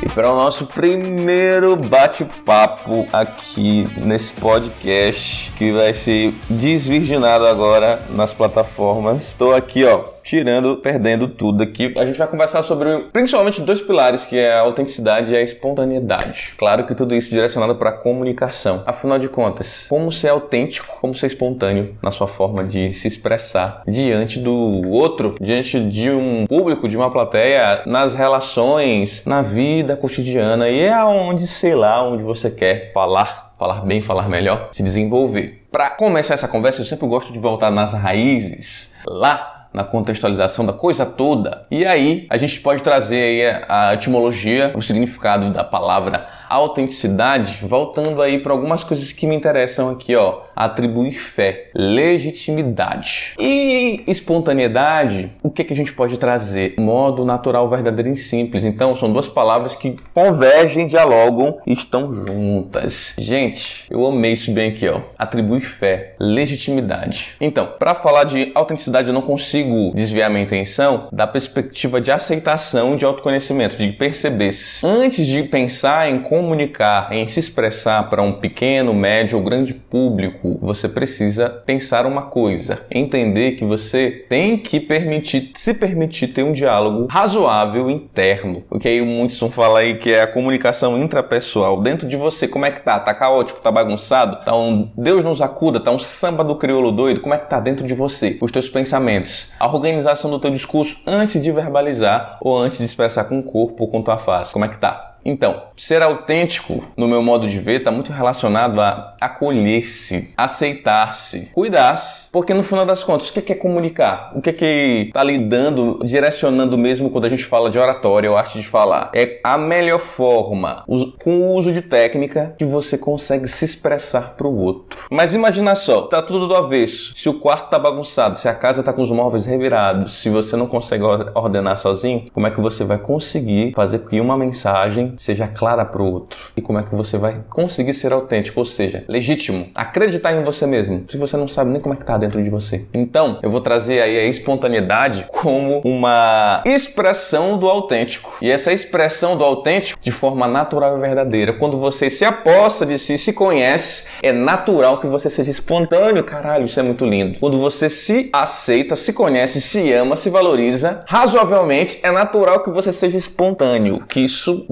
[0.00, 8.32] E para o nosso primeiro bate-papo aqui nesse podcast que vai ser desvirginado agora nas
[8.32, 9.24] plataformas.
[9.24, 11.94] Estou aqui, ó, tirando, perdendo tudo aqui.
[11.96, 16.52] A gente vai conversar sobre principalmente dois pilares, que é a autenticidade e a espontaneidade.
[16.58, 18.82] Claro que tudo isso direcionado para a comunicação.
[18.84, 23.82] Afinal de contas, como ser autêntico, como ser espontâneo na sua forma de se expressar
[23.88, 30.68] diante do outro, diante de um público, de uma plateia, nas relações, na vida cotidiana
[30.68, 35.66] e é aonde, sei lá, onde você quer falar falar bem, falar melhor, se desenvolver.
[35.72, 40.72] Para começar essa conversa, eu sempre gosto de voltar nas raízes, lá na contextualização da
[40.72, 41.66] coisa toda.
[41.70, 48.38] E aí a gente pode trazer a etimologia, o significado da palavra autenticidade, voltando aí
[48.38, 50.42] para algumas coisas que me interessam aqui, ó.
[50.54, 55.30] Atribuir fé, legitimidade e espontaneidade.
[55.42, 56.74] O que, que a gente pode trazer?
[56.78, 58.64] Modo natural, verdadeiro e simples.
[58.64, 63.14] Então, são duas palavras que convergem, dialogam e estão juntas.
[63.18, 65.00] Gente, eu amei isso bem aqui, ó.
[65.16, 67.36] Atribuir fé, legitimidade.
[67.40, 72.96] Então, para falar de autenticidade, eu não consigo desviar minha intenção da perspectiva de aceitação
[72.96, 78.22] de autoconhecimento, de perceber se antes de pensar em como comunicar, em se expressar para
[78.22, 84.56] um pequeno, médio ou grande público, você precisa pensar uma coisa, entender que você tem
[84.56, 88.62] que permitir, se permitir ter um diálogo razoável interno.
[88.70, 91.80] O que aí muitos vão falar aí que é a comunicação intrapessoal.
[91.80, 93.00] Dentro de você, como é que tá?
[93.00, 94.44] Tá caótico, tá bagunçado?
[94.44, 97.20] Tá um Deus nos acuda, tá um samba do crioulo doido?
[97.20, 98.38] Como é que tá dentro de você?
[98.40, 103.24] Os teus pensamentos, a organização do teu discurso antes de verbalizar ou antes de expressar
[103.24, 104.52] com o corpo ou com tua face.
[104.52, 105.07] Como é que tá?
[105.24, 112.30] Então, ser autêntico, no meu modo de ver, está muito relacionado a acolher-se, aceitar-se, cuidar-se.
[112.30, 114.32] Porque no final das contas, o que é comunicar?
[114.34, 118.58] O que é está lidando, direcionando mesmo quando a gente fala de oratória ou arte
[118.58, 119.10] de falar?
[119.14, 120.84] É a melhor forma,
[121.22, 125.00] com o uso de técnica, que você consegue se expressar para o outro.
[125.10, 127.14] Mas imagina só, tá tudo do avesso.
[127.16, 130.56] Se o quarto tá bagunçado, se a casa tá com os móveis revirados, se você
[130.56, 131.04] não consegue
[131.34, 136.02] ordenar sozinho, como é que você vai conseguir fazer que uma mensagem seja clara para
[136.02, 136.38] o outro.
[136.56, 140.66] E como é que você vai conseguir ser autêntico, ou seja, legítimo, acreditar em você
[140.66, 142.84] mesmo, se você não sabe nem como é que tá dentro de você.
[142.92, 148.36] Então, eu vou trazer aí a espontaneidade como uma expressão do autêntico.
[148.40, 151.52] E essa expressão do autêntico de forma natural e verdadeira.
[151.52, 156.24] Quando você se aposta de si, se conhece, é natural que você seja espontâneo.
[156.24, 157.38] Caralho, isso é muito lindo.
[157.38, 162.92] Quando você se aceita, se conhece, se ama, se valoriza, razoavelmente é natural que você
[162.92, 164.64] seja espontâneo, que isso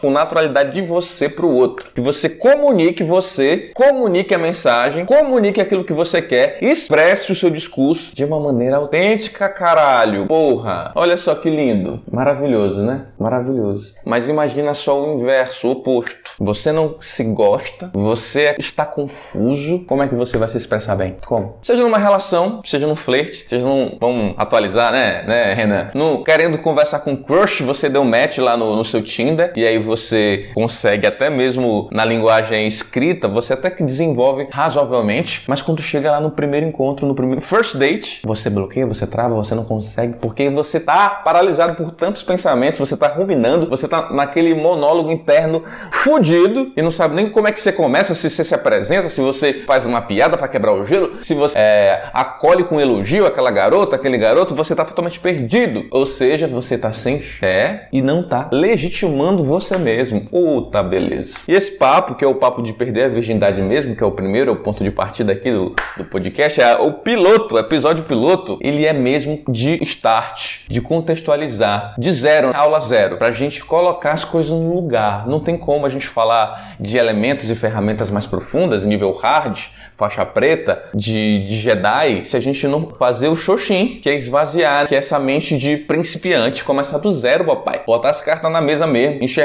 [0.00, 1.90] com naturalidade de você para o outro.
[1.94, 7.50] Que você comunique você, comunique a mensagem, comunique aquilo que você quer, expresse o seu
[7.50, 10.26] discurso de uma maneira autêntica, caralho.
[10.26, 12.00] Porra, olha só que lindo.
[12.10, 13.06] Maravilhoso, né?
[13.18, 13.94] Maravilhoso.
[14.04, 16.32] Mas imagina só o inverso, o oposto.
[16.38, 19.84] Você não se gosta, você está confuso.
[19.86, 21.16] Como é que você vai se expressar bem?
[21.26, 21.58] Como?
[21.62, 23.96] Seja numa relação, seja num flerte, seja num.
[24.00, 25.88] Vamos atualizar, né, né, Renan?
[25.94, 29.78] No, querendo conversar com crush, você deu match lá no, no seu Tinder e aí
[29.78, 36.10] você consegue até mesmo na linguagem escrita, você até que desenvolve razoavelmente, mas quando chega
[36.10, 40.16] lá no primeiro encontro, no primeiro first date, você bloqueia, você trava, você não consegue,
[40.16, 45.62] porque você tá paralisado por tantos pensamentos, você tá ruminando, você tá naquele monólogo interno
[45.90, 49.20] fudido e não sabe nem como é que você começa, se você se apresenta, se
[49.20, 53.50] você faz uma piada para quebrar o gelo, se você é, acolhe com elogio aquela
[53.50, 55.86] garota, aquele garoto, você tá totalmente perdido.
[55.90, 60.20] Ou seja, você tá sem fé e não tá legitimando você mesmo.
[60.20, 61.40] Puta beleza.
[61.48, 64.12] E esse papo, que é o papo de perder a virgindade mesmo, que é o
[64.12, 68.04] primeiro, é o ponto de partida aqui do, do podcast, é o piloto, o episódio
[68.04, 74.12] piloto, ele é mesmo de start, de contextualizar, de zero, aula zero, pra gente colocar
[74.12, 75.26] as coisas no lugar.
[75.26, 79.58] Não tem como a gente falar de elementos e ferramentas mais profundas, nível hard,
[79.96, 84.86] faixa preta, de, de Jedi, se a gente não fazer o Shoshin, que é esvaziar,
[84.86, 87.82] que é essa mente de principiante, começar do zero, papai.
[87.86, 89.39] Botar as cartas na mesa mesmo, enxergar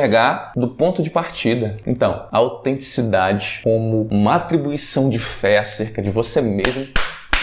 [0.56, 1.78] do ponto de partida.
[1.86, 6.88] Então, autenticidade como uma atribuição de fé acerca de você mesmo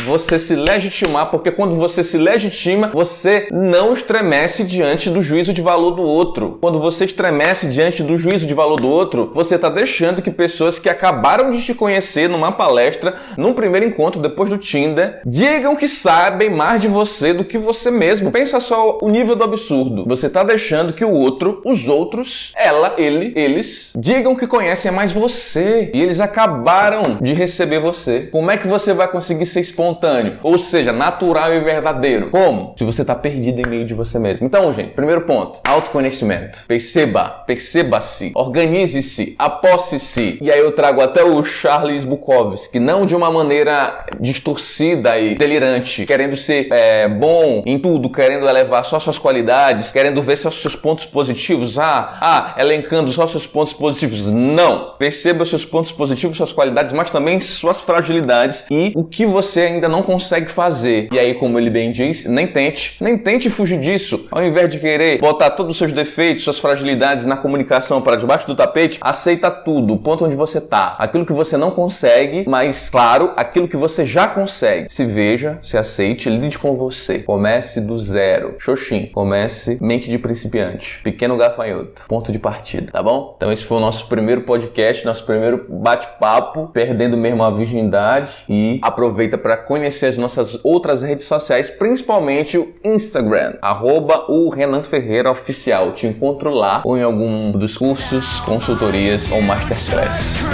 [0.00, 5.62] você se legitimar, porque quando você se legitima, você não estremece diante do juízo de
[5.62, 6.58] valor do outro.
[6.60, 10.78] Quando você estremece diante do juízo de valor do outro, você está deixando que pessoas
[10.78, 15.86] que acabaram de te conhecer numa palestra, num primeiro encontro depois do Tinder, digam que
[15.86, 18.30] sabem mais de você do que você mesmo.
[18.30, 20.04] Pensa só o nível do absurdo.
[20.06, 25.12] Você está deixando que o outro, os outros, ela, ele, eles, digam que conhecem mais
[25.12, 28.28] você e eles acabaram de receber você.
[28.32, 32.31] Como é que você vai conseguir ser exposto espontâneo, ou seja, natural e verdadeiro.
[32.31, 32.75] Como?
[32.79, 34.46] Se você está perdido em meio de você mesmo.
[34.46, 36.64] Então, gente, primeiro ponto, autoconhecimento.
[36.69, 40.38] Perceba, perceba-se, organize-se, aposse-se.
[40.40, 46.06] E aí eu trago até o Charles Bukowski, não de uma maneira distorcida e delirante,
[46.06, 50.76] querendo ser é, bom em tudo, querendo elevar só suas qualidades, querendo ver só seus
[50.76, 51.79] pontos positivos.
[51.79, 54.26] Ah, ah, elencando só seus pontos positivos.
[54.26, 54.94] Não.
[54.99, 59.88] Perceba seus pontos positivos, suas qualidades, mas também suas fragilidades e o que você ainda
[59.88, 61.08] não consegue fazer.
[61.12, 64.26] E aí, como ele bem diz, nem tente, nem tente fugir disso.
[64.30, 68.46] Ao invés de querer botar todos os seus defeitos, suas fragilidades na comunicação para debaixo
[68.46, 70.96] do tapete, aceita tudo, o ponto onde você tá.
[70.98, 74.92] Aquilo que você não consegue, mas claro, aquilo que você já consegue.
[74.92, 77.20] Se veja, se aceite, lide com você.
[77.20, 78.56] Comece do zero.
[78.58, 81.00] Xoxin, comece mente de principiante.
[81.02, 82.04] Pequeno gafanhoto.
[82.08, 83.34] Ponto de partida, tá bom?
[83.36, 88.78] Então esse foi o nosso primeiro podcast, nosso primeiro bate-papo, perdendo mesmo a virgindade e
[88.82, 95.30] aproveita para conhecer as nossas outras redes sociais, principalmente o Instagram, arroba o Renan Ferreira
[95.30, 95.92] Oficial.
[95.92, 100.46] Te encontro lá ou em algum dos cursos, consultorias ou masterclass.